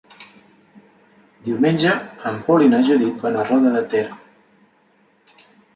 [1.49, 1.93] Diumenge
[2.31, 4.07] en Pol i na Judit van a Roda de Ter.